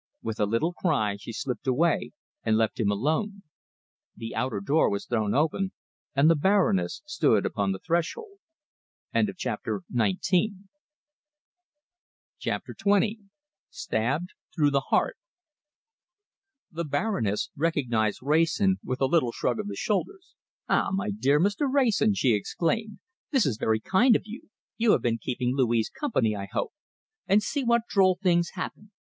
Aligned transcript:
With 0.23 0.39
a 0.39 0.47
little 0.47 0.73
cry 0.73 1.15
she 1.17 1.31
slipped 1.31 1.67
away 1.67 2.09
and 2.41 2.57
left 2.57 2.79
him 2.79 2.89
alone. 2.89 3.43
The 4.15 4.33
outer 4.33 4.59
door 4.59 4.89
was 4.89 5.05
thrown 5.05 5.35
open, 5.35 5.73
and 6.15 6.27
the 6.27 6.35
Baroness 6.35 7.03
stood 7.05 7.45
upon 7.45 7.71
the 7.71 7.77
threshold. 7.77 8.39
CHAPTER 9.13 9.81
XX 9.93 10.57
STABBED 13.69 14.29
THROUGH 14.55 14.69
THE 14.71 14.79
HEART 14.89 15.17
The 16.71 16.85
Baroness 16.85 17.51
recognized 17.55 18.23
Wrayson 18.23 18.79
with 18.83 19.01
a 19.01 19.05
little 19.05 19.31
shrug 19.31 19.59
of 19.59 19.67
the 19.67 19.75
shoulders. 19.75 20.33
"Ah! 20.67 20.89
my 20.91 21.11
dear 21.11 21.39
Mr. 21.39 21.71
Wrayson," 21.71 22.15
she 22.15 22.33
exclaimed, 22.33 22.97
"this 23.29 23.45
is 23.45 23.57
very 23.59 23.79
kind 23.79 24.15
of 24.15 24.23
you. 24.25 24.49
You 24.77 24.93
have 24.93 25.03
been 25.03 25.19
keeping 25.19 25.55
Louise 25.55 25.91
company, 25.91 26.35
I 26.35 26.47
hope. 26.51 26.73
And 27.27 27.43
see 27.43 27.63
what 27.63 27.83
droll 27.87 28.17
things 28.19 28.49
happen! 28.55 28.91